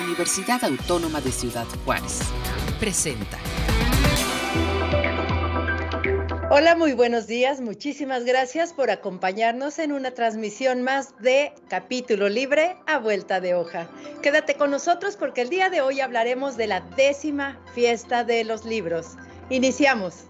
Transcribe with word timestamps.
Universidad 0.00 0.64
Autónoma 0.64 1.20
de 1.20 1.32
Ciudad 1.32 1.66
Juárez. 1.84 2.20
Presenta. 2.78 3.38
Hola, 6.50 6.76
muy 6.76 6.92
buenos 6.92 7.26
días. 7.26 7.60
Muchísimas 7.60 8.24
gracias 8.24 8.72
por 8.72 8.90
acompañarnos 8.90 9.78
en 9.78 9.92
una 9.92 10.12
transmisión 10.12 10.82
más 10.82 11.18
de 11.18 11.52
Capítulo 11.68 12.28
Libre 12.28 12.76
a 12.86 12.98
Vuelta 12.98 13.40
de 13.40 13.54
Hoja. 13.54 13.88
Quédate 14.22 14.54
con 14.54 14.70
nosotros 14.70 15.16
porque 15.16 15.42
el 15.42 15.50
día 15.50 15.68
de 15.68 15.80
hoy 15.80 16.00
hablaremos 16.00 16.56
de 16.56 16.68
la 16.68 16.80
décima 16.80 17.60
fiesta 17.74 18.24
de 18.24 18.44
los 18.44 18.64
libros. 18.64 19.16
Iniciamos. 19.50 20.24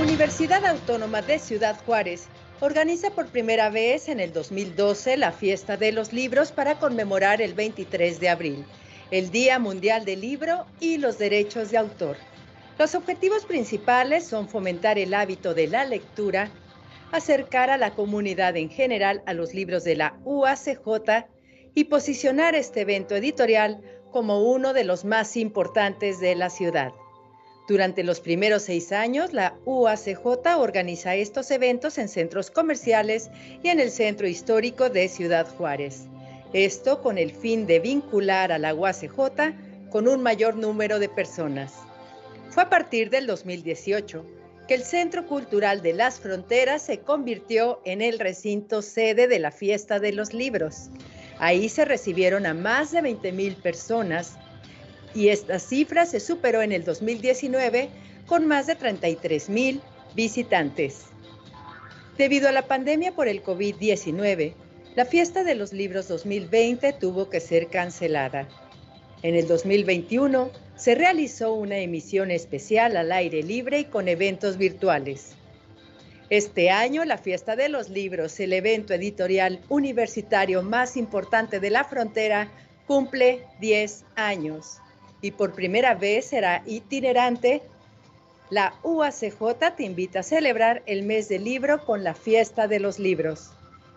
Universidad 0.00 0.64
Autónoma 0.64 1.20
de 1.20 1.38
Ciudad 1.38 1.78
Juárez 1.84 2.28
organiza 2.60 3.10
por 3.10 3.26
primera 3.26 3.68
vez 3.68 4.08
en 4.08 4.18
el 4.18 4.32
2012 4.32 5.18
la 5.18 5.30
Fiesta 5.30 5.76
de 5.76 5.92
los 5.92 6.14
Libros 6.14 6.52
para 6.52 6.78
conmemorar 6.78 7.42
el 7.42 7.52
23 7.52 8.18
de 8.18 8.30
abril, 8.30 8.64
el 9.10 9.30
Día 9.30 9.58
Mundial 9.58 10.06
del 10.06 10.22
Libro 10.22 10.64
y 10.80 10.96
los 10.96 11.18
Derechos 11.18 11.70
de 11.70 11.76
Autor. 11.76 12.16
Los 12.78 12.94
objetivos 12.94 13.44
principales 13.44 14.24
son 14.24 14.48
fomentar 14.48 14.98
el 14.98 15.12
hábito 15.12 15.52
de 15.52 15.68
la 15.68 15.84
lectura, 15.84 16.50
acercar 17.12 17.68
a 17.68 17.76
la 17.76 17.90
comunidad 17.90 18.56
en 18.56 18.70
general 18.70 19.22
a 19.26 19.34
los 19.34 19.52
libros 19.52 19.84
de 19.84 19.96
la 19.96 20.18
UACJ 20.24 21.26
y 21.74 21.84
posicionar 21.84 22.54
este 22.54 22.80
evento 22.80 23.16
editorial 23.16 23.82
como 24.10 24.50
uno 24.50 24.72
de 24.72 24.84
los 24.84 25.04
más 25.04 25.36
importantes 25.36 26.20
de 26.20 26.36
la 26.36 26.48
ciudad. 26.48 26.92
Durante 27.68 28.02
los 28.02 28.20
primeros 28.20 28.62
seis 28.62 28.90
años, 28.90 29.32
la 29.32 29.54
UACJ 29.64 30.58
organiza 30.58 31.14
estos 31.14 31.50
eventos 31.50 31.98
en 31.98 32.08
centros 32.08 32.50
comerciales 32.50 33.30
y 33.62 33.68
en 33.68 33.78
el 33.78 33.90
centro 33.90 34.26
histórico 34.26 34.90
de 34.90 35.08
Ciudad 35.08 35.46
Juárez. 35.56 36.08
Esto 36.52 37.00
con 37.00 37.16
el 37.16 37.30
fin 37.30 37.66
de 37.66 37.78
vincular 37.78 38.50
a 38.50 38.58
la 38.58 38.74
UACJ 38.74 39.88
con 39.90 40.08
un 40.08 40.20
mayor 40.20 40.56
número 40.56 40.98
de 40.98 41.08
personas. 41.08 41.74
Fue 42.48 42.64
a 42.64 42.68
partir 42.68 43.10
del 43.10 43.28
2018 43.28 44.24
que 44.66 44.74
el 44.74 44.82
Centro 44.82 45.26
Cultural 45.26 45.82
de 45.82 45.92
las 45.92 46.18
Fronteras 46.20 46.82
se 46.82 47.00
convirtió 47.00 47.80
en 47.84 48.02
el 48.02 48.18
recinto 48.18 48.82
sede 48.82 49.28
de 49.28 49.38
la 49.38 49.50
Fiesta 49.50 50.00
de 50.00 50.12
los 50.12 50.32
Libros. 50.32 50.90
Ahí 51.38 51.68
se 51.68 51.84
recibieron 51.84 52.46
a 52.46 52.54
más 52.54 52.92
de 52.92 53.00
20 53.00 53.32
mil 53.32 53.56
personas 53.56 54.36
y 55.14 55.28
esta 55.28 55.58
cifra 55.58 56.06
se 56.06 56.20
superó 56.20 56.62
en 56.62 56.72
el 56.72 56.84
2019 56.84 57.88
con 58.26 58.46
más 58.46 58.66
de 58.66 58.76
33 58.76 59.48
mil 59.48 59.80
visitantes. 60.14 61.06
Debido 62.16 62.48
a 62.48 62.52
la 62.52 62.66
pandemia 62.66 63.12
por 63.12 63.28
el 63.28 63.42
COVID-19, 63.42 64.54
la 64.94 65.04
fiesta 65.04 65.44
de 65.44 65.54
los 65.54 65.72
libros 65.72 66.08
2020 66.08 66.92
tuvo 66.94 67.30
que 67.30 67.40
ser 67.40 67.68
cancelada. 67.68 68.48
En 69.22 69.34
el 69.34 69.46
2021 69.46 70.50
se 70.76 70.94
realizó 70.94 71.54
una 71.54 71.78
emisión 71.78 72.30
especial 72.30 72.96
al 72.96 73.12
aire 73.12 73.42
libre 73.42 73.80
y 73.80 73.84
con 73.84 74.08
eventos 74.08 74.56
virtuales. 74.56 75.32
Este 76.30 76.70
año 76.70 77.04
la 77.04 77.18
fiesta 77.18 77.56
de 77.56 77.68
los 77.68 77.88
libros, 77.88 78.38
el 78.38 78.52
evento 78.52 78.94
editorial 78.94 79.60
universitario 79.68 80.62
más 80.62 80.96
importante 80.96 81.58
de 81.58 81.70
la 81.70 81.84
frontera, 81.84 82.50
cumple 82.86 83.44
10 83.60 84.04
años 84.14 84.78
y 85.22 85.32
por 85.32 85.52
primera 85.52 85.94
vez 85.94 86.26
será 86.26 86.62
itinerante, 86.66 87.62
la 88.50 88.74
UACJ 88.82 89.76
te 89.76 89.84
invita 89.84 90.20
a 90.20 90.24
celebrar 90.24 90.82
el 90.86 91.02
mes 91.02 91.28
del 91.28 91.44
libro 91.44 91.84
con 91.84 92.02
la 92.02 92.14
fiesta 92.14 92.66
de 92.66 92.80
los 92.80 92.98
libros. 92.98 93.50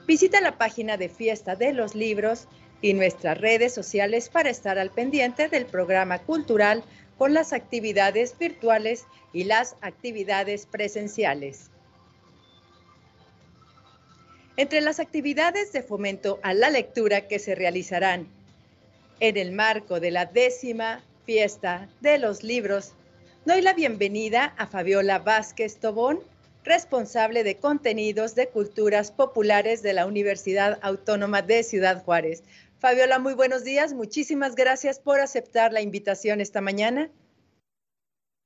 Visita 0.05 0.41
la 0.41 0.57
página 0.57 0.97
de 0.97 1.09
Fiesta 1.09 1.55
de 1.55 1.73
los 1.73 1.95
Libros 1.95 2.47
y 2.81 2.93
nuestras 2.93 3.39
redes 3.39 3.73
sociales 3.73 4.29
para 4.29 4.49
estar 4.49 4.77
al 4.77 4.91
pendiente 4.91 5.47
del 5.47 5.65
programa 5.65 6.19
cultural 6.19 6.83
con 7.17 7.33
las 7.33 7.53
actividades 7.53 8.37
virtuales 8.37 9.05
y 9.31 9.45
las 9.45 9.75
actividades 9.81 10.65
presenciales. 10.65 11.69
Entre 14.57 14.81
las 14.81 14.99
actividades 14.99 15.71
de 15.71 15.81
fomento 15.81 16.39
a 16.43 16.53
la 16.53 16.69
lectura 16.69 17.27
que 17.27 17.39
se 17.39 17.55
realizarán 17.55 18.27
en 19.19 19.37
el 19.37 19.51
marco 19.51 19.99
de 19.99 20.11
la 20.11 20.25
décima 20.25 21.01
fiesta 21.25 21.87
de 22.01 22.17
los 22.17 22.43
libros, 22.43 22.93
doy 23.45 23.61
la 23.61 23.73
bienvenida 23.73 24.53
a 24.57 24.67
Fabiola 24.67 25.19
Vázquez 25.19 25.79
Tobón, 25.79 26.19
responsable 26.63 27.43
de 27.43 27.57
contenidos 27.57 28.35
de 28.35 28.47
culturas 28.49 29.11
populares 29.11 29.81
de 29.81 29.93
la 29.93 30.05
Universidad 30.05 30.79
Autónoma 30.81 31.41
de 31.41 31.63
Ciudad 31.63 32.03
Juárez. 32.03 32.43
Fabiola, 32.79 33.19
muy 33.19 33.33
buenos 33.33 33.63
días. 33.63 33.93
Muchísimas 33.93 34.55
gracias 34.55 34.99
por 34.99 35.19
aceptar 35.21 35.71
la 35.71 35.81
invitación 35.81 36.41
esta 36.41 36.61
mañana. 36.61 37.09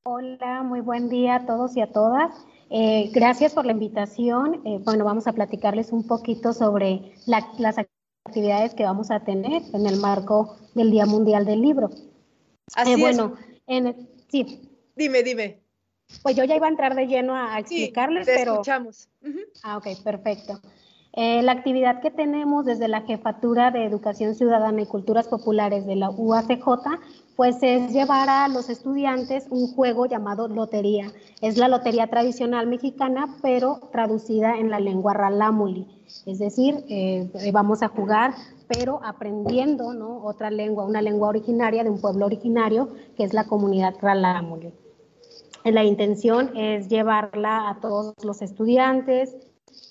Hola, 0.03 0.63
muy 0.63 0.81
buen 0.81 1.09
día 1.09 1.35
a 1.35 1.45
todos 1.45 1.75
y 1.75 1.81
a 1.81 1.91
todas. 1.91 2.31
Eh, 2.69 3.09
gracias 3.13 3.53
por 3.53 3.65
la 3.65 3.71
invitación. 3.71 4.61
Eh, 4.65 4.79
bueno, 4.83 5.03
vamos 5.05 5.27
a 5.27 5.33
platicarles 5.33 5.91
un 5.91 6.05
poquito 6.05 6.53
sobre 6.53 7.13
las 7.25 7.77
actividades 8.25 8.73
que 8.73 8.83
vamos 8.83 9.09
a 9.09 9.21
tener 9.21 9.63
en 9.73 9.85
el 9.87 9.97
marco 9.99 10.57
del 10.75 10.91
Día 10.91 11.05
Mundial 11.05 11.45
del 11.45 11.61
Libro. 11.61 11.89
Así 12.75 12.93
eh, 12.93 12.97
bueno, 12.97 13.35
En 13.67 14.07
sí. 14.29 14.69
Dime, 14.95 15.23
dime. 15.23 15.61
Pues 16.23 16.35
yo 16.35 16.43
ya 16.43 16.55
iba 16.55 16.67
a 16.67 16.69
entrar 16.69 16.95
de 16.95 17.07
lleno 17.07 17.35
a, 17.35 17.59
explicarles, 17.59 18.25
sí, 18.25 18.31
te 18.31 18.37
pero. 18.37 18.53
escuchamos. 18.53 19.09
Ah, 19.63 19.77
ok, 19.77 19.87
perfecto. 20.03 20.61
Eh, 21.13 21.41
la 21.41 21.53
actividad 21.53 22.01
que 22.01 22.11
tenemos 22.11 22.65
desde 22.65 22.87
la 22.87 23.01
Jefatura 23.01 23.71
de 23.71 23.85
Educación 23.85 24.35
Ciudadana 24.35 24.81
y 24.81 24.85
Culturas 24.85 25.27
Populares 25.27 25.85
de 25.85 25.95
la 25.95 26.09
UACJ, 26.09 26.99
pues 27.37 27.57
es 27.61 27.93
llevar 27.93 28.29
a 28.29 28.47
los 28.47 28.67
estudiantes 28.67 29.45
un 29.51 29.73
juego 29.73 30.07
llamado 30.07 30.47
lotería. 30.47 31.13
Es 31.39 31.57
la 31.57 31.67
lotería 31.67 32.07
tradicional 32.07 32.65
mexicana, 32.65 33.37
pero 33.43 33.79
traducida 33.91 34.57
en 34.57 34.71
la 34.71 34.79
lengua 34.79 35.13
ralámuli. 35.13 35.87
Es 36.25 36.39
decir, 36.39 36.83
eh, 36.89 37.29
vamos 37.53 37.83
a 37.83 37.89
jugar 37.89 38.33
pero 38.67 38.99
aprendiendo 39.03 39.93
¿no? 39.93 40.23
otra 40.25 40.51
lengua, 40.51 40.83
una 40.83 41.01
lengua 41.01 41.29
originaria 41.29 41.83
de 41.83 41.89
un 41.89 42.01
pueblo 42.01 42.25
originario, 42.25 42.89
que 43.15 43.23
es 43.23 43.33
la 43.33 43.45
comunidad 43.45 43.95
Ralámuli. 44.01 44.73
La 45.63 45.83
intención 45.83 46.51
es 46.57 46.89
llevarla 46.89 47.69
a 47.69 47.79
todos 47.79 48.13
los 48.23 48.41
estudiantes, 48.41 49.37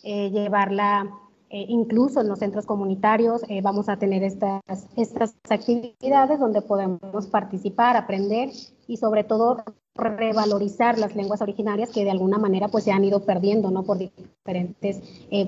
eh, 0.02 0.30
llevarla 0.30 1.10
eh, 1.50 1.66
incluso 1.68 2.20
en 2.20 2.28
los 2.28 2.38
centros 2.38 2.66
comunitarios. 2.66 3.42
Eh, 3.48 3.60
vamos 3.62 3.88
a 3.88 3.98
tener 3.98 4.22
estas, 4.22 4.62
estas 4.96 5.34
actividades 5.48 6.38
donde 6.38 6.62
podemos 6.62 7.26
participar, 7.30 7.96
aprender 7.96 8.50
y 8.86 8.96
sobre 8.96 9.24
todo 9.24 9.62
revalorizar 9.94 10.98
las 10.98 11.16
lenguas 11.16 11.40
originarias 11.40 11.90
que 11.90 12.04
de 12.04 12.10
alguna 12.10 12.38
manera 12.38 12.68
pues 12.68 12.84
se 12.84 12.92
han 12.92 13.04
ido 13.04 13.24
perdiendo, 13.24 13.70
¿no? 13.70 13.82
Por 13.82 13.98
diferentes 13.98 15.00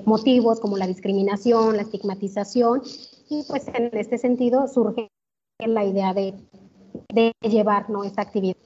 motivos 0.05 0.59
como 0.59 0.75
la 0.75 0.87
discriminación, 0.87 1.75
la 1.75 1.83
estigmatización 1.83 2.81
y 3.29 3.43
pues 3.47 3.67
en 3.67 3.95
este 3.95 4.17
sentido 4.17 4.67
surge 4.67 5.09
la 5.59 5.85
idea 5.85 6.13
de, 6.13 6.33
de 7.13 7.33
llevar 7.41 7.89
¿no? 7.89 8.03
esta 8.03 8.21
actividad. 8.21 8.57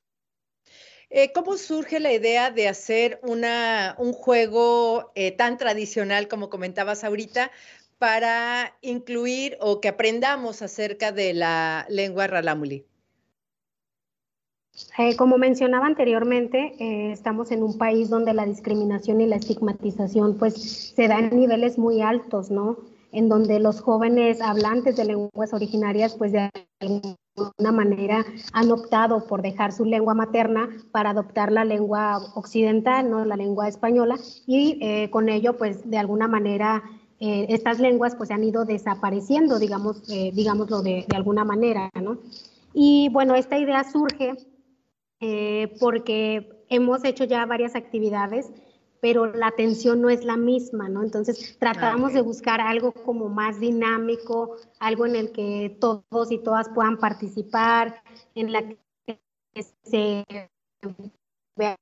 Eh, 1.16 1.32
¿Cómo 1.32 1.58
surge 1.58 2.00
la 2.00 2.12
idea 2.12 2.50
de 2.50 2.68
hacer 2.68 3.20
una, 3.22 3.96
un 4.00 4.14
juego 4.14 5.12
eh, 5.14 5.32
tan 5.32 5.60
tradicional 5.60 6.28
como 6.28 6.50
comentabas 6.50 7.04
ahorita 7.04 7.52
para 8.00 8.74
incluir 8.82 9.56
o 9.62 9.80
que 9.80 9.90
aprendamos 9.90 10.64
acerca 10.64 11.12
de 11.12 11.36
la 11.36 11.86
lengua 11.88 12.26
ralámuli? 12.26 12.88
Eh, 14.98 15.16
como 15.16 15.38
mencionaba 15.38 15.86
anteriormente, 15.86 16.74
estamos 17.12 17.52
en 17.52 17.62
un 17.62 17.78
país 17.78 18.10
donde 18.10 18.34
la 18.34 18.48
discriminación 18.48 19.22
y 19.22 19.28
la 19.28 19.36
estigmatización 19.36 20.40
pues 20.40 20.56
se 20.96 21.08
da 21.08 21.20
en 21.20 21.40
niveles 21.40 21.78
muy 21.78 22.02
altos, 22.02 22.50
¿no? 22.50 22.80
en 23.12 23.30
donde 23.30 23.60
los 23.60 23.82
jóvenes 23.82 24.42
hablantes 24.42 24.96
de 24.96 25.06
lenguas 25.06 25.54
originarias, 25.54 26.16
pues 26.16 26.32
de 26.32 26.50
alguna 26.80 27.16
manera 27.72 28.26
han 28.54 28.72
optado 28.72 29.26
por 29.28 29.42
dejar 29.42 29.72
su 29.72 29.86
lengua 29.86 30.14
materna 30.14 30.70
para 30.92 31.12
adoptar 31.12 31.52
la 31.52 31.66
lengua 31.66 32.20
occidental, 32.36 33.10
¿no? 33.10 33.26
la 33.26 33.36
lengua 33.36 33.68
española, 33.68 34.18
y 34.46 34.78
eh, 34.82 35.10
con 35.10 35.30
ello, 35.30 35.58
pues 35.58 35.90
de 35.90 35.98
alguna 35.98 36.28
manera, 36.28 36.84
eh, 37.20 37.48
estas 37.50 37.80
lenguas 37.80 38.16
pues 38.16 38.32
han 38.32 38.44
ido 38.44 38.66
desapareciendo, 38.66 39.60
digamos, 39.60 40.04
eh, 40.10 40.32
digámoslo 40.34 40.82
de, 40.82 41.06
de, 41.08 41.16
alguna 41.16 41.44
manera, 41.44 41.90
¿no? 42.02 42.20
Y 42.74 43.10
bueno, 43.12 43.36
esta 43.36 43.58
idea 43.58 43.84
surge 43.84 44.36
porque 45.80 46.66
hemos 46.68 47.06
hecho 47.06 47.24
ya 47.24 47.46
varias 47.46 47.76
actividades 47.76 48.52
pero 49.04 49.26
la 49.26 49.48
atención 49.48 50.00
no 50.00 50.10
es 50.10 50.24
la 50.24 50.38
misma, 50.38 50.88
¿no? 50.88 51.04
Entonces 51.04 51.58
tratamos 51.60 52.14
de 52.14 52.22
buscar 52.22 52.62
algo 52.62 52.94
como 52.94 53.28
más 53.28 53.60
dinámico, 53.60 54.56
algo 54.80 55.06
en 55.06 55.18
el 55.18 55.34
que 55.34 55.76
todos 55.82 56.32
y 56.32 56.38
todas 56.38 56.70
puedan 56.70 56.98
participar, 56.98 58.02
en 58.34 58.54
la 58.54 58.64
que 58.64 59.20
se 59.84 60.24
vea 61.58 61.76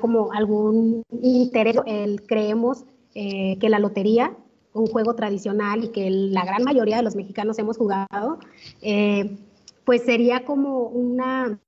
como 0.00 0.30
algún 0.32 1.02
interés, 1.10 1.76
el, 1.86 2.24
creemos 2.24 2.84
que 3.12 3.68
la 3.68 3.80
lotería 3.80 4.32
un 4.74 4.86
juego 4.86 5.16
tradicional 5.16 5.82
y 5.82 5.88
que 5.88 6.08
la 6.08 6.44
gran 6.44 6.62
mayoría 6.62 6.98
de 6.98 7.02
los 7.02 7.16
mexicanos 7.16 7.58
hemos 7.58 7.78
jugado, 7.78 8.38
eh, 8.80 9.38
pues 9.84 10.04
sería 10.04 10.44
como 10.44 10.82
una, 10.82 11.58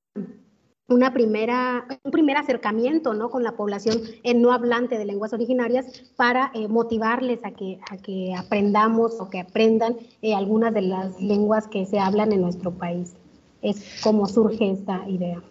una 0.89 1.13
primera, 1.13 1.87
un 2.05 2.13
primer 2.13 2.37
acercamiento 2.37 3.13
¿no? 3.15 3.31
con 3.31 3.43
la 3.43 3.57
población 3.57 4.03
no 4.37 4.53
hablante 4.53 4.99
de 4.99 5.05
lenguas 5.05 5.33
originarias 5.33 5.87
para 6.17 6.53
eh, 6.55 6.69
motivarles 6.69 7.41
a 7.45 7.51
que, 7.51 7.81
a 7.91 7.97
que 7.97 8.35
aprendamos 8.37 9.21
o 9.21 9.29
que 9.29 9.41
aprendan 9.41 9.97
eh, 10.23 10.35
algunas 10.35 10.73
de 10.73 10.83
las 10.83 11.21
lenguas 11.21 11.67
que 11.67 11.87
se 11.87 11.99
hablan 11.99 12.33
en 12.33 12.43
nuestro 12.43 12.71
país. 12.73 13.15
Es 13.63 14.01
como 14.03 14.27
surge 14.27 14.71
esta 14.71 15.03
idea. 15.09 15.43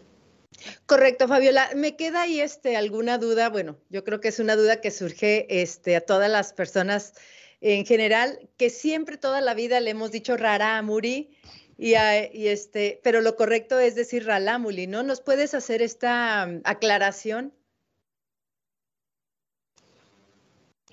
Correcto, 0.86 1.28
Fabiola. 1.28 1.70
Me 1.76 1.98
queda 1.98 2.22
ahí 2.22 2.40
este, 2.40 2.78
alguna 2.78 3.18
duda. 3.18 3.50
Bueno, 3.50 3.76
yo 3.90 4.04
creo 4.06 4.22
que 4.22 4.30
es 4.30 4.40
una 4.40 4.56
duda 4.56 4.80
que 4.80 4.92
surge 4.92 5.48
este, 5.62 5.98
a 5.98 6.02
todas 6.02 6.30
las 6.30 6.54
personas 6.54 7.14
en 7.60 7.86
general, 7.86 8.48
que 8.58 8.70
siempre 8.70 9.18
toda 9.18 9.42
la 9.42 9.54
vida 9.54 9.80
le 9.80 9.92
hemos 9.92 10.12
dicho 10.12 10.38
Raramuri, 10.38 11.36
y, 11.78 11.94
y 12.34 12.48
este, 12.48 13.00
pero 13.04 13.22
lo 13.22 13.36
correcto 13.36 13.80
es 13.80 13.96
decir 13.96 14.26
Ralamuli, 14.26 14.88
¿no? 14.88 15.04
¿Nos 15.04 15.22
puedes 15.22 15.54
hacer 15.54 15.82
esta 15.82 16.46
mm, 16.46 16.62
aclaración? 16.64 17.54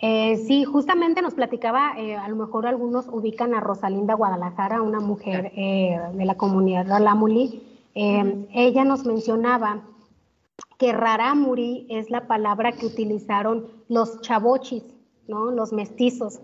Eh, 0.05 0.37
sí, 0.49 0.65
justamente 0.65 1.23
nos 1.23 1.35
platicaba, 1.35 1.95
eh, 1.97 2.17
a 2.17 2.29
lo 2.29 2.35
mejor 2.35 2.67
algunos 2.67 3.07
ubican 3.07 3.55
a 3.55 3.61
Rosalinda 3.61 4.15
Guadalajara, 4.15 4.83
una 4.83 4.99
mujer 4.99 5.53
eh, 5.55 5.97
de 6.13 6.25
la 6.25 6.37
comunidad 6.37 6.89
Ralamuli. 6.89 7.63
Ella 7.95 8.85
nos 8.85 9.05
mencionaba 9.05 9.83
que 10.77 10.93
Raramuri 10.93 11.87
es 11.89 12.11
la 12.11 12.27
palabra 12.27 12.73
que 12.73 12.87
utilizaron 12.87 13.69
los 13.89 14.21
chavochis, 14.23 14.83
¿no? 15.29 15.53
los 15.53 15.73
mestizos. 15.73 16.41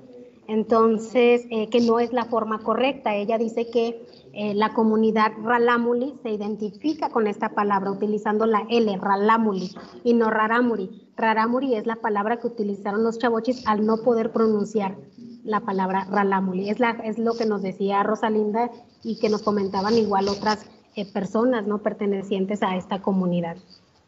Entonces, 0.49 1.43
eh, 1.51 1.69
que 1.69 1.83
no 1.83 2.01
es 2.01 2.15
la 2.15 2.25
forma 2.25 2.61
correcta. 2.61 3.15
Ella 3.15 3.37
dice 3.37 3.69
que 3.71 4.07
eh, 4.33 4.55
la 4.55 4.73
comunidad 4.73 5.33
Ralamuli 5.43 6.15
se 6.23 6.31
identifica 6.31 7.11
con 7.11 7.27
esta 7.27 7.51
palabra 7.51 7.91
utilizando 7.91 8.47
la 8.47 8.67
L, 8.71 8.97
Ralamuli, 8.97 9.77
y 10.05 10.15
no 10.15 10.31
Raramuri. 10.31 11.07
Raramuri 11.19 11.75
es 11.75 11.87
la 11.87 11.97
palabra 11.97 12.39
que 12.39 12.47
utilizaron 12.47 13.05
los 13.05 13.19
chavochis 13.19 13.67
al 13.67 13.85
no 13.85 13.99
poder 13.99 14.33
pronunciar 14.33 14.97
la 15.45 15.61
palabra 15.61 16.07
Ralamuli. 16.11 16.71
Es, 16.71 16.79
lo 17.19 17.35
que 17.35 17.45
nos 17.45 17.61
decía 17.61 18.03
Rosalinda 18.03 18.71
y 19.05 19.19
que 19.19 19.29
nos 19.29 19.43
comentaban 19.43 19.99
igual 19.99 20.29
otras 20.29 20.65
eh, 20.97 21.05
personas 21.13 21.67
no 21.67 21.83
pertenecientes 21.83 22.63
a 22.63 22.75
esta 22.75 23.03
comunidad. 23.03 23.59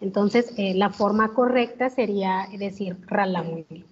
Entonces, 0.00 0.54
la 0.56 0.88
forma 0.88 1.34
correcta 1.34 1.90
sería 1.90 2.46
decir 2.58 2.96
Ralamuli. 3.06 3.84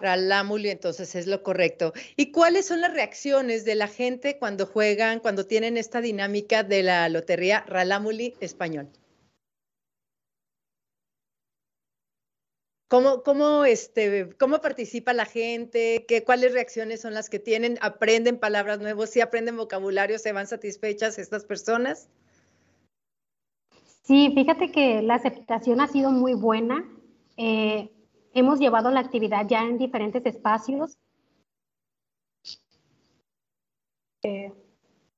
Ralamuli, 0.00 0.70
entonces 0.70 1.14
es 1.14 1.26
lo 1.26 1.42
correcto. 1.42 1.92
¿Y 2.16 2.32
cuáles 2.32 2.66
son 2.66 2.80
las 2.80 2.92
reacciones 2.92 3.64
de 3.64 3.74
la 3.74 3.88
gente 3.88 4.38
cuando 4.38 4.66
juegan, 4.66 5.20
cuando 5.20 5.46
tienen 5.46 5.76
esta 5.76 6.00
dinámica 6.00 6.62
de 6.62 6.82
la 6.82 7.08
lotería 7.08 7.64
Ralamuli 7.66 8.34
español? 8.40 8.88
¿Cómo, 12.88 13.24
cómo, 13.24 13.64
este, 13.64 14.28
¿Cómo 14.38 14.60
participa 14.60 15.12
la 15.12 15.24
gente? 15.24 16.04
¿Qué, 16.06 16.22
¿Cuáles 16.22 16.52
reacciones 16.52 17.00
son 17.00 17.14
las 17.14 17.28
que 17.28 17.40
tienen? 17.40 17.78
¿Aprenden 17.80 18.38
palabras 18.38 18.78
nuevas? 18.78 19.10
¿Sí 19.10 19.20
aprenden 19.20 19.56
vocabulario? 19.56 20.20
¿Se 20.20 20.30
van 20.30 20.46
satisfechas 20.46 21.18
estas 21.18 21.44
personas? 21.44 22.08
Sí, 24.04 24.30
fíjate 24.32 24.70
que 24.70 25.02
la 25.02 25.16
aceptación 25.16 25.80
ha 25.80 25.88
sido 25.88 26.12
muy 26.12 26.34
buena. 26.34 26.88
Eh, 27.36 27.90
Hemos 28.36 28.58
llevado 28.58 28.90
la 28.90 29.00
actividad 29.00 29.48
ya 29.48 29.62
en 29.62 29.78
diferentes 29.78 30.26
espacios. 30.26 30.98
Eh, 34.22 34.52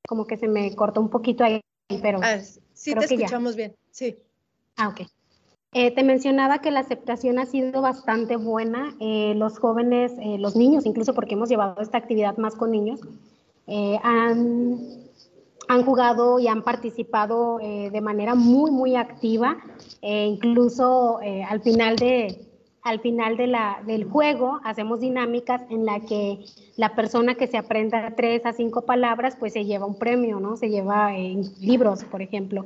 como 0.06 0.24
que 0.24 0.36
se 0.36 0.46
me 0.46 0.72
cortó 0.76 1.00
un 1.00 1.10
poquito 1.10 1.42
ahí, 1.42 1.60
pero... 2.00 2.20
Ah, 2.22 2.38
sí, 2.74 2.94
te 2.94 3.04
escuchamos 3.06 3.56
bien, 3.56 3.74
sí. 3.90 4.16
Ah, 4.76 4.90
ok. 4.90 5.00
Eh, 5.72 5.90
te 5.90 6.04
mencionaba 6.04 6.60
que 6.60 6.70
la 6.70 6.78
aceptación 6.78 7.40
ha 7.40 7.46
sido 7.46 7.82
bastante 7.82 8.36
buena. 8.36 8.94
Eh, 9.00 9.34
los 9.34 9.58
jóvenes, 9.58 10.12
los 10.38 10.54
niños, 10.54 10.86
incluso 10.86 11.12
porque 11.12 11.34
hemos 11.34 11.48
llevado 11.48 11.80
esta 11.80 11.98
actividad 11.98 12.36
más 12.36 12.54
con 12.54 12.70
niños, 12.70 13.00
han, 13.66 14.78
han, 15.66 15.84
jugado 15.84 16.38
y 16.38 16.46
han 16.46 16.62
participado 16.62 17.58
de 17.58 18.00
manera 18.00 18.36
muy, 18.36 18.70
muy 18.70 18.94
activa. 18.94 19.56
incluso 20.00 21.18
al 21.18 21.60
final 21.60 21.96
de, 21.96 22.47
al 22.82 23.00
final 23.00 23.36
de 23.36 23.46
la, 23.46 23.82
del 23.86 24.04
juego 24.04 24.60
hacemos 24.64 25.00
dinámicas 25.00 25.62
en 25.70 25.84
la 25.84 26.00
que 26.00 26.44
la 26.76 26.94
persona 26.94 27.34
que 27.34 27.46
se 27.46 27.58
aprenda 27.58 28.14
tres 28.16 28.46
a 28.46 28.52
cinco 28.52 28.82
palabras, 28.82 29.36
pues 29.38 29.52
se 29.52 29.64
lleva 29.64 29.86
un 29.86 29.98
premio, 29.98 30.40
¿no? 30.40 30.56
Se 30.56 30.70
lleva 30.70 31.16
en 31.16 31.42
libros, 31.60 32.04
por 32.04 32.22
ejemplo. 32.22 32.64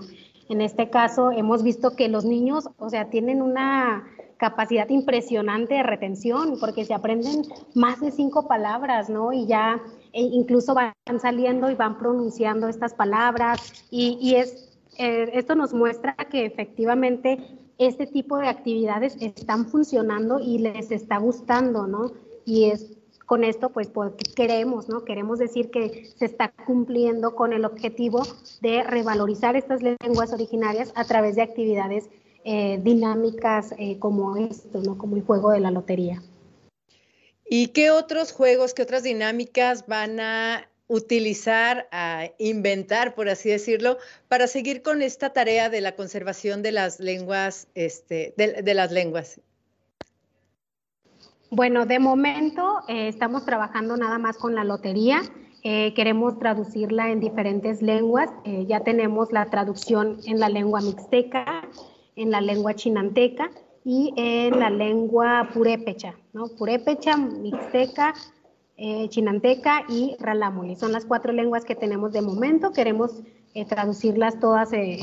En 0.48 0.60
este 0.60 0.90
caso 0.90 1.30
hemos 1.30 1.62
visto 1.62 1.96
que 1.96 2.08
los 2.08 2.24
niños, 2.24 2.68
o 2.78 2.90
sea, 2.90 3.10
tienen 3.10 3.42
una 3.42 4.04
capacidad 4.36 4.88
impresionante 4.88 5.74
de 5.74 5.82
retención, 5.84 6.58
porque 6.58 6.84
se 6.84 6.94
aprenden 6.94 7.42
más 7.74 8.00
de 8.00 8.10
cinco 8.10 8.48
palabras, 8.48 9.08
¿no? 9.08 9.32
Y 9.32 9.46
ya 9.46 9.80
e 10.12 10.20
incluso 10.20 10.74
van 10.74 10.92
saliendo 11.20 11.70
y 11.70 11.74
van 11.74 11.96
pronunciando 11.96 12.68
estas 12.68 12.92
palabras, 12.92 13.86
y, 13.90 14.18
y 14.20 14.34
es, 14.34 14.68
eh, 14.98 15.30
esto 15.32 15.54
nos 15.54 15.72
muestra 15.72 16.14
que 16.30 16.44
efectivamente 16.44 17.38
este 17.86 18.06
tipo 18.06 18.38
de 18.38 18.48
actividades 18.48 19.16
están 19.20 19.66
funcionando 19.66 20.40
y 20.40 20.58
les 20.58 20.90
está 20.90 21.18
gustando, 21.18 21.86
¿no? 21.86 22.12
Y 22.44 22.70
es 22.70 22.98
con 23.26 23.44
esto, 23.44 23.70
pues, 23.70 23.88
porque 23.88 24.24
queremos, 24.34 24.88
¿no? 24.88 25.04
Queremos 25.04 25.38
decir 25.38 25.70
que 25.70 26.10
se 26.16 26.26
está 26.26 26.52
cumpliendo 26.66 27.34
con 27.34 27.52
el 27.52 27.64
objetivo 27.64 28.22
de 28.60 28.82
revalorizar 28.82 29.56
estas 29.56 29.80
lenguas 29.82 30.32
originarias 30.32 30.92
a 30.94 31.04
través 31.04 31.36
de 31.36 31.42
actividades 31.42 32.10
eh, 32.44 32.78
dinámicas 32.82 33.74
eh, 33.78 33.98
como 33.98 34.36
esto, 34.36 34.82
¿no? 34.82 34.98
Como 34.98 35.16
el 35.16 35.22
juego 35.22 35.50
de 35.50 35.60
la 35.60 35.70
lotería. 35.70 36.22
¿Y 37.48 37.68
qué 37.68 37.90
otros 37.90 38.32
juegos, 38.32 38.74
qué 38.74 38.82
otras 38.82 39.02
dinámicas 39.02 39.86
van 39.86 40.20
a 40.20 40.68
utilizar, 40.92 41.88
a 41.90 42.26
inventar, 42.38 43.14
por 43.14 43.30
así 43.30 43.48
decirlo, 43.48 43.96
para 44.28 44.46
seguir 44.46 44.82
con 44.82 45.00
esta 45.00 45.32
tarea 45.32 45.70
de 45.70 45.80
la 45.80 45.96
conservación 45.96 46.62
de 46.62 46.70
las 46.70 47.00
lenguas, 47.00 47.66
este, 47.74 48.34
de, 48.36 48.74
las 48.74 48.92
lenguas? 48.92 49.40
Bueno, 51.50 51.86
de 51.86 51.98
momento 51.98 52.80
eh, 52.88 53.08
estamos 53.08 53.46
trabajando 53.46 53.96
nada 53.96 54.18
más 54.18 54.36
con 54.36 54.54
la 54.54 54.64
lotería. 54.64 55.22
Eh, 55.64 55.94
queremos 55.94 56.38
traducirla 56.38 57.10
en 57.10 57.20
diferentes 57.20 57.80
lenguas. 57.80 58.28
Eh, 58.44 58.66
ya 58.68 58.80
tenemos 58.80 59.32
la 59.32 59.48
traducción 59.48 60.18
en 60.26 60.40
la 60.40 60.50
lengua 60.50 60.82
mixteca, 60.82 61.62
en 62.16 62.30
la 62.30 62.42
lengua 62.42 62.74
chinanteca 62.74 63.50
y 63.82 64.12
en 64.16 64.60
la 64.60 64.68
lengua 64.68 65.48
purépecha, 65.54 66.14
¿no? 66.34 66.48
Purépecha, 66.48 67.16
mixteca, 67.16 68.12
eh, 68.84 69.08
chinanteca 69.10 69.84
y 69.88 70.16
ralámuli. 70.18 70.74
Son 70.74 70.90
las 70.90 71.04
cuatro 71.04 71.32
lenguas 71.32 71.64
que 71.64 71.76
tenemos 71.76 72.12
de 72.12 72.20
momento. 72.20 72.72
Queremos 72.72 73.12
eh, 73.54 73.64
traducirlas 73.64 74.40
todas, 74.40 74.72
eh, 74.72 74.98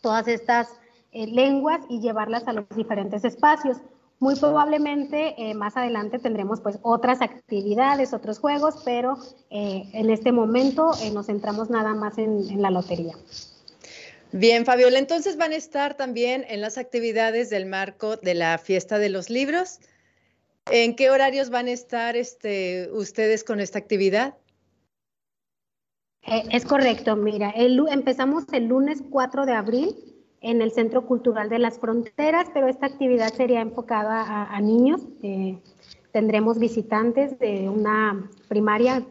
todas 0.00 0.26
estas 0.28 0.68
lenguas 1.12 1.82
y 1.90 2.00
llevarlas 2.00 2.48
a 2.48 2.54
los 2.54 2.64
diferentes 2.74 3.22
espacios. 3.26 3.76
Muy 4.18 4.34
probablemente 4.34 5.36
más 5.54 5.76
adelante 5.76 6.18
tendremos 6.18 6.62
pues 6.62 6.78
otras 6.80 7.20
actividades, 7.20 8.14
otros 8.14 8.38
juegos, 8.38 8.82
pero 8.84 9.18
en 9.50 10.10
este 10.10 10.32
momento 10.32 10.92
nos 11.12 11.26
centramos 11.26 11.70
nada 11.70 11.94
más 11.94 12.18
en 12.18 12.62
la 12.62 12.70
lotería. 12.70 13.14
Bien, 14.32 14.64
Fabiola, 14.64 14.98
entonces 14.98 15.36
van 15.36 15.52
a 15.52 15.56
estar 15.56 15.96
también 15.96 16.46
en 16.48 16.60
las 16.60 16.78
actividades 16.78 17.50
del 17.50 17.66
marco 17.66 18.16
de 18.16 18.34
la 18.34 18.58
fiesta 18.58 18.98
de 18.98 19.08
los 19.08 19.28
libros. 19.28 19.80
¿En 20.70 20.96
qué 20.96 21.10
horarios 21.10 21.50
van 21.50 21.66
a 21.66 21.72
estar 21.72 22.16
este, 22.16 22.90
ustedes 22.92 23.44
con 23.44 23.60
esta 23.60 23.78
actividad? 23.78 24.34
Eh, 26.22 26.42
es 26.52 26.64
correcto, 26.66 27.16
mira, 27.16 27.54
empezamos 27.56 28.44
el 28.52 28.66
lunes 28.66 29.02
4 29.10 29.46
de 29.46 29.52
abril 29.52 29.96
en 30.40 30.60
el 30.60 30.72
Centro 30.72 31.06
Cultural 31.06 31.48
de 31.48 31.58
las 31.58 31.78
Fronteras, 31.78 32.48
pero 32.52 32.68
esta 32.68 32.86
actividad 32.86 33.32
sería 33.32 33.60
enfocada 33.60 34.44
a, 34.44 34.60
niños. 34.60 35.00
Eh, 35.22 35.58
tendremos 36.12 36.58
visitantes 36.58 37.38
de 37.38 37.68
una 37.68 38.30
primaria. 38.48 39.04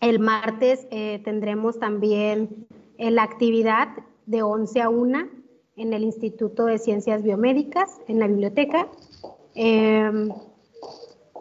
El 0.00 0.18
martes 0.18 0.86
eh, 0.90 1.20
tendremos 1.24 1.78
también 1.78 2.66
la 2.98 3.22
actividad 3.22 3.88
de 4.26 4.42
11 4.42 4.82
a 4.82 4.88
1 4.88 5.28
en 5.76 5.92
el 5.92 6.02
Instituto 6.02 6.66
de 6.66 6.78
Ciencias 6.78 7.22
Biomédicas, 7.22 8.00
en 8.08 8.18
la 8.18 8.26
biblioteca. 8.26 8.88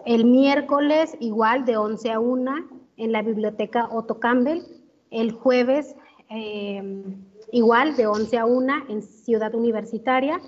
El 0.05 0.25
miércoles 0.25 1.17
igual 1.19 1.65
de 1.65 1.77
11 1.77 2.11
a 2.11 2.19
1 2.19 2.51
en 2.97 3.11
la 3.11 3.23
biblioteca 3.23 3.89
Otto 3.91 4.19
Campbell. 4.19 4.61
El 5.09 5.31
jueves 5.31 5.95
em, 6.29 7.25
igual 7.51 7.95
de 7.95 8.05
11 8.05 8.37
a 8.37 8.45
1 8.45 8.73
en 8.89 9.01
Ciudad 9.01 9.55
Universitaria 9.55 10.39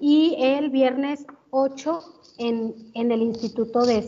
y 0.00 0.36
el 0.38 0.70
viernes 0.70 1.26
8 1.50 2.00
en, 2.38 2.74
el 2.94 3.22
Instituto 3.22 3.84
de, 3.84 4.02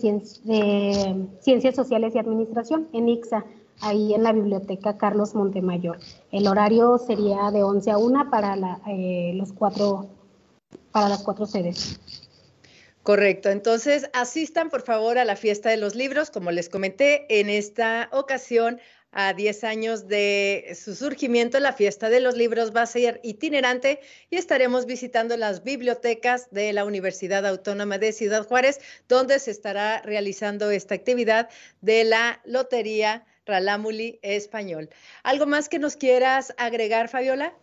Ciencias 1.40 1.76
Sociales 1.76 2.14
y 2.14 2.18
Administración, 2.18 2.88
en 2.92 3.08
ICSA, 3.08 3.44
ahí 3.80 4.14
en 4.14 4.22
la 4.22 4.32
Biblioteca 4.32 4.96
Carlos 4.96 5.34
Montemayor. 5.34 5.98
El 6.32 6.48
horario 6.48 6.98
sería 6.98 7.50
de 7.50 7.62
11 7.62 7.90
a 7.90 7.98
1 7.98 8.30
para, 8.30 8.80
eh, 8.88 9.32
los 9.34 9.52
cuatro, 9.52 10.06
para 10.90 11.08
las 11.08 11.22
cuatro 11.22 11.46
sedes. 11.46 12.00
Correcto, 13.06 13.50
entonces 13.50 14.10
asistan 14.14 14.68
por 14.68 14.82
favor 14.82 15.16
a 15.16 15.24
la 15.24 15.36
fiesta 15.36 15.70
de 15.70 15.76
los 15.76 15.94
libros, 15.94 16.32
como 16.32 16.50
les 16.50 16.68
comenté, 16.68 17.24
en 17.28 17.48
esta 17.48 18.08
ocasión 18.10 18.80
a 19.12 19.32
10 19.32 19.62
años 19.62 20.08
de 20.08 20.76
su 20.76 20.96
surgimiento, 20.96 21.60
la 21.60 21.72
fiesta 21.72 22.10
de 22.10 22.18
los 22.18 22.36
libros 22.36 22.74
va 22.74 22.82
a 22.82 22.86
ser 22.86 23.20
itinerante 23.22 24.00
y 24.28 24.38
estaremos 24.38 24.86
visitando 24.86 25.36
las 25.36 25.62
bibliotecas 25.62 26.50
de 26.50 26.72
la 26.72 26.84
Universidad 26.84 27.46
Autónoma 27.46 27.98
de 27.98 28.10
Ciudad 28.10 28.44
Juárez, 28.44 28.80
donde 29.06 29.38
se 29.38 29.52
estará 29.52 30.02
realizando 30.02 30.72
esta 30.72 30.96
actividad 30.96 31.48
de 31.82 32.02
la 32.02 32.40
Lotería 32.44 33.24
Ralámuli 33.44 34.18
Español. 34.22 34.90
¿Algo 35.22 35.46
más 35.46 35.68
que 35.68 35.78
nos 35.78 35.94
quieras 35.94 36.52
agregar, 36.58 37.08
Fabiola? 37.08 37.54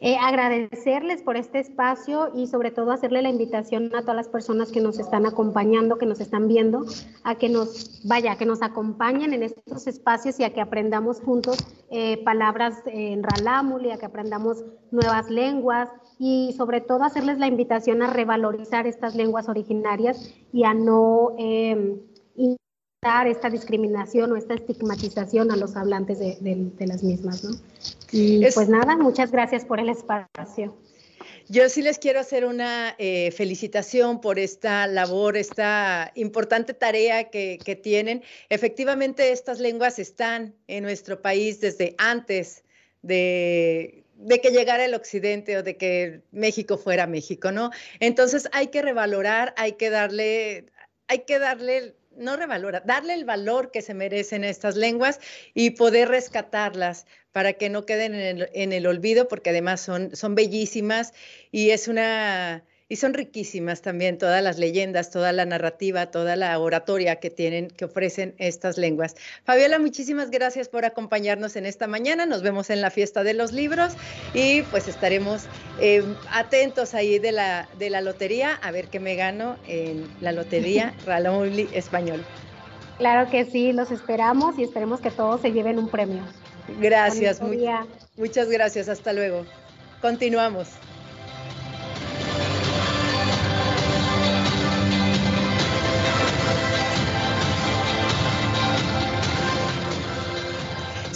Eh, 0.00 0.16
agradecerles 0.20 1.22
por 1.22 1.36
este 1.36 1.58
espacio 1.58 2.30
y 2.32 2.46
sobre 2.46 2.70
todo 2.70 2.92
hacerle 2.92 3.20
la 3.20 3.30
invitación 3.30 3.92
a 3.96 4.02
todas 4.02 4.14
las 4.14 4.28
personas 4.28 4.70
que 4.70 4.80
nos 4.80 5.00
están 5.00 5.26
acompañando, 5.26 5.98
que 5.98 6.06
nos 6.06 6.20
están 6.20 6.46
viendo, 6.46 6.84
a 7.24 7.34
que 7.34 7.48
nos, 7.48 8.00
vaya, 8.06 8.36
que 8.36 8.46
nos 8.46 8.62
acompañen 8.62 9.32
en 9.32 9.42
estos 9.42 9.88
espacios 9.88 10.38
y 10.38 10.44
a 10.44 10.54
que 10.54 10.60
aprendamos 10.60 11.20
juntos 11.20 11.56
eh, 11.90 12.22
palabras 12.22 12.80
en 12.86 13.24
Ralámuli, 13.24 13.90
a 13.90 13.98
que 13.98 14.06
aprendamos 14.06 14.64
nuevas 14.92 15.30
lenguas 15.30 15.88
y 16.16 16.54
sobre 16.56 16.80
todo 16.80 17.02
hacerles 17.02 17.38
la 17.38 17.48
invitación 17.48 18.00
a 18.00 18.06
revalorizar 18.06 18.86
estas 18.86 19.16
lenguas 19.16 19.48
originarias 19.48 20.32
y 20.52 20.62
a 20.62 20.74
no 20.74 21.34
eh, 21.38 22.00
esta 23.00 23.48
discriminación 23.48 24.32
o 24.32 24.36
esta 24.36 24.54
estigmatización 24.54 25.52
a 25.52 25.56
los 25.56 25.76
hablantes 25.76 26.18
de, 26.18 26.72
las 26.80 27.02
mismas, 27.04 27.44
¿no? 27.44 27.50
Y 28.10 28.44
pues 28.52 28.68
nada, 28.68 28.96
muchas 28.96 29.30
gracias 29.30 29.64
por 29.64 29.78
el 29.78 29.88
espacio. 29.88 30.76
Yo 31.48 31.68
sí 31.68 31.80
les 31.80 31.98
quiero 31.98 32.18
hacer 32.18 32.44
una 32.44 32.96
eh, 32.98 33.30
felicitación 33.30 34.20
por 34.20 34.40
esta 34.40 34.86
labor, 34.88 35.36
esta 35.36 36.10
importante 36.16 36.74
tarea 36.74 37.30
que, 37.30 37.58
que, 37.64 37.76
tienen. 37.76 38.22
Efectivamente, 38.48 39.30
estas 39.30 39.60
lenguas 39.60 40.00
están 40.00 40.54
en 40.66 40.82
nuestro 40.82 41.22
país 41.22 41.60
desde 41.60 41.94
antes 41.98 42.64
de, 43.02 44.04
de, 44.16 44.40
que 44.40 44.50
llegara 44.50 44.84
el 44.84 44.94
occidente 44.94 45.56
o 45.56 45.62
de 45.62 45.76
que 45.76 46.22
México 46.32 46.76
fuera 46.76 47.06
México, 47.06 47.52
¿no? 47.52 47.70
Entonces 48.00 48.48
hay 48.52 48.66
que 48.66 48.82
revalorar, 48.82 49.54
hay 49.56 49.72
que 49.72 49.88
darle, 49.88 50.66
hay 51.06 51.20
que 51.20 51.38
darle 51.38 51.94
no 52.18 52.36
revalora, 52.36 52.82
darle 52.84 53.14
el 53.14 53.24
valor 53.24 53.70
que 53.70 53.82
se 53.82 53.94
merecen 53.94 54.44
estas 54.44 54.76
lenguas 54.76 55.20
y 55.54 55.70
poder 55.70 56.08
rescatarlas 56.08 57.06
para 57.32 57.52
que 57.54 57.70
no 57.70 57.86
queden 57.86 58.14
en 58.14 58.72
el, 58.72 58.86
olvido, 58.86 59.28
porque 59.28 59.50
además 59.50 59.80
son, 59.80 60.14
son 60.14 60.34
bellísimas 60.34 61.12
y 61.50 61.70
es 61.70 61.88
una 61.88 62.64
y 62.88 62.96
son 62.96 63.14
riquísimas 63.14 63.82
también 63.82 64.18
todas 64.18 64.42
las 64.42 64.58
leyendas, 64.58 65.10
toda 65.10 65.32
la 65.32 65.44
narrativa, 65.44 66.06
toda 66.06 66.36
la 66.36 66.58
oratoria 66.58 67.16
que 67.16 67.30
tienen, 67.30 67.68
que 67.68 67.84
ofrecen 67.84 68.34
estas 68.38 68.78
lenguas. 68.78 69.14
Fabiola, 69.44 69.78
muchísimas 69.78 70.30
gracias 70.30 70.68
por 70.68 70.84
acompañarnos 70.84 71.56
en 71.56 71.66
esta 71.66 71.86
mañana. 71.86 72.24
Nos 72.24 72.42
vemos 72.42 72.70
en 72.70 72.80
la 72.80 72.90
fiesta 72.90 73.24
de 73.24 73.34
los 73.34 73.52
libros 73.52 73.92
y 74.32 74.62
pues 74.62 74.88
estaremos 74.88 75.44
eh, 75.80 76.02
atentos 76.30 76.94
ahí 76.94 77.18
de 77.18 77.32
la, 77.32 77.68
de 77.78 77.90
la 77.90 78.00
lotería 78.00 78.54
a 78.54 78.70
ver 78.70 78.88
qué 78.88 79.00
me 79.00 79.16
gano 79.16 79.56
en 79.66 80.08
la 80.20 80.32
lotería 80.32 80.94
Ralamuli 81.06 81.68
Español. 81.72 82.24
Claro 82.96 83.30
que 83.30 83.44
sí, 83.44 83.72
los 83.72 83.90
esperamos 83.90 84.58
y 84.58 84.64
esperemos 84.64 85.00
que 85.00 85.10
todos 85.10 85.40
se 85.40 85.52
lleven 85.52 85.78
un 85.78 85.88
premio. 85.88 86.22
Gracias, 86.80 87.40
muchas 88.16 88.48
gracias, 88.48 88.88
hasta 88.88 89.12
luego. 89.12 89.44
Continuamos. 90.00 90.68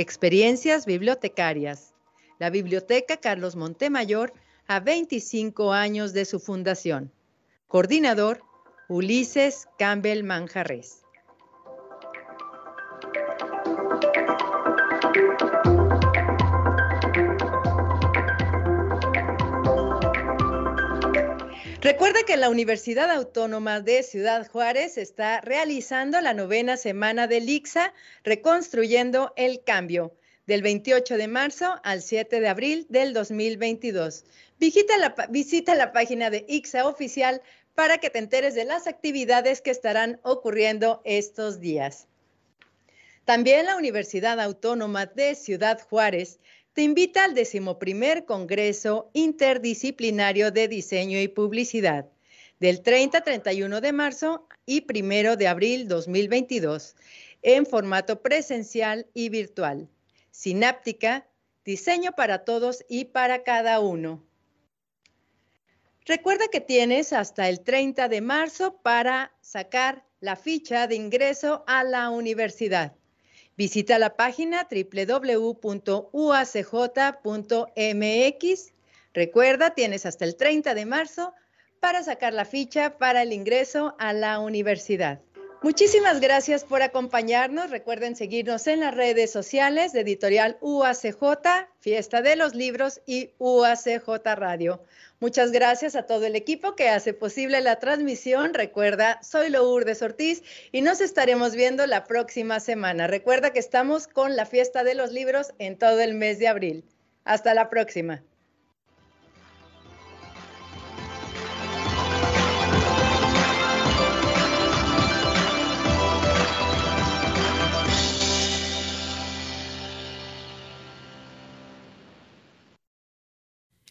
Experiencias 0.00 0.86
bibliotecarias. 0.86 1.92
La 2.38 2.50
Biblioteca 2.50 3.16
Carlos 3.16 3.56
Montemayor 3.56 4.32
a 4.68 4.78
25 4.78 5.72
años 5.72 6.12
de 6.12 6.24
su 6.24 6.38
fundación. 6.38 7.10
Coordinador, 7.66 8.40
Ulises 8.88 9.66
Campbell 9.76 10.22
Manjarres. 10.22 11.02
Recuerda 21.98 22.22
que 22.22 22.36
la 22.36 22.48
Universidad 22.48 23.10
Autónoma 23.10 23.80
de 23.80 24.04
Ciudad 24.04 24.46
Juárez 24.46 24.96
está 24.98 25.40
realizando 25.40 26.20
la 26.20 26.32
novena 26.32 26.76
semana 26.76 27.26
del 27.26 27.50
ICSA, 27.50 27.92
reconstruyendo 28.22 29.32
el 29.34 29.64
cambio, 29.64 30.14
del 30.46 30.62
28 30.62 31.16
de 31.16 31.26
marzo 31.26 31.74
al 31.82 32.00
7 32.00 32.38
de 32.38 32.46
abril 32.46 32.86
del 32.88 33.12
2022. 33.14 34.24
Visita 34.60 34.96
la, 34.96 35.16
visita 35.28 35.74
la 35.74 35.90
página 35.90 36.30
de 36.30 36.44
ICSA 36.46 36.86
oficial 36.86 37.42
para 37.74 37.98
que 37.98 38.10
te 38.10 38.20
enteres 38.20 38.54
de 38.54 38.64
las 38.64 38.86
actividades 38.86 39.60
que 39.60 39.72
estarán 39.72 40.20
ocurriendo 40.22 41.02
estos 41.04 41.58
días. 41.58 42.06
También 43.24 43.66
la 43.66 43.76
Universidad 43.76 44.38
Autónoma 44.38 45.06
de 45.06 45.34
Ciudad 45.34 45.80
Juárez 45.90 46.38
te 46.72 46.82
invita 46.82 47.24
al 47.24 47.34
decimoprimer 47.34 48.24
Congreso 48.24 49.10
Interdisciplinario 49.12 50.50
de 50.50 50.68
Diseño 50.68 51.20
y 51.20 51.28
Publicidad 51.28 52.06
del 52.60 52.82
30 52.82 53.20
31 53.22 53.80
de 53.80 53.92
marzo 53.92 54.48
y 54.66 54.84
1 54.88 55.36
de 55.36 55.48
abril 55.48 55.88
2022 55.88 56.96
en 57.42 57.66
formato 57.66 58.20
presencial 58.20 59.06
y 59.14 59.28
virtual. 59.28 59.88
Sináptica 60.30 61.26
diseño 61.64 62.12
para 62.12 62.44
todos 62.44 62.84
y 62.88 63.06
para 63.06 63.42
cada 63.42 63.80
uno. 63.80 64.24
Recuerda 66.06 66.48
que 66.50 66.60
tienes 66.60 67.12
hasta 67.12 67.48
el 67.48 67.60
30 67.60 68.08
de 68.08 68.22
marzo 68.22 68.78
para 68.82 69.36
sacar 69.42 70.06
la 70.20 70.36
ficha 70.36 70.86
de 70.86 70.94
ingreso 70.94 71.64
a 71.66 71.84
la 71.84 72.08
universidad. 72.08 72.97
Visita 73.58 73.98
la 73.98 74.14
página 74.14 74.68
www.uacj.mx. 74.70 75.52
Recuerda, 79.12 79.74
tienes 79.74 80.06
hasta 80.06 80.24
el 80.24 80.36
30 80.36 80.74
de 80.74 80.86
marzo 80.86 81.34
para 81.80 82.04
sacar 82.04 82.32
la 82.34 82.44
ficha 82.44 82.98
para 82.98 83.22
el 83.22 83.32
ingreso 83.32 83.96
a 83.98 84.12
la 84.12 84.38
universidad. 84.38 85.20
Muchísimas 85.60 86.20
gracias 86.20 86.62
por 86.62 86.82
acompañarnos. 86.82 87.70
Recuerden 87.70 88.14
seguirnos 88.14 88.68
en 88.68 88.78
las 88.78 88.94
redes 88.94 89.32
sociales 89.32 89.92
de 89.92 90.02
Editorial 90.02 90.56
UACJ, 90.60 91.18
Fiesta 91.80 92.22
de 92.22 92.36
los 92.36 92.54
Libros 92.54 93.00
y 93.06 93.30
UACJ 93.38 94.08
Radio. 94.36 94.80
Muchas 95.18 95.50
gracias 95.50 95.96
a 95.96 96.04
todo 96.04 96.26
el 96.26 96.36
equipo 96.36 96.76
que 96.76 96.88
hace 96.88 97.12
posible 97.12 97.60
la 97.60 97.80
transmisión. 97.80 98.54
Recuerda, 98.54 99.20
soy 99.20 99.50
Lourdes 99.50 100.00
Ortiz 100.00 100.44
y 100.70 100.80
nos 100.80 101.00
estaremos 101.00 101.56
viendo 101.56 101.88
la 101.88 102.04
próxima 102.04 102.60
semana. 102.60 103.08
Recuerda 103.08 103.52
que 103.52 103.58
estamos 103.58 104.06
con 104.06 104.36
la 104.36 104.46
Fiesta 104.46 104.84
de 104.84 104.94
los 104.94 105.10
Libros 105.10 105.52
en 105.58 105.76
todo 105.76 105.98
el 106.00 106.14
mes 106.14 106.38
de 106.38 106.46
abril. 106.46 106.84
Hasta 107.24 107.52
la 107.52 107.68
próxima. 107.68 108.22